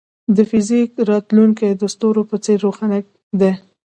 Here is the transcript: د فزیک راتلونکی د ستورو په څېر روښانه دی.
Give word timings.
د 0.35 0.37
فزیک 0.49 0.91
راتلونکی 1.09 1.69
د 1.81 1.83
ستورو 1.93 2.21
په 2.29 2.35
څېر 2.43 2.57
روښانه 2.65 2.97
دی. 3.39 3.51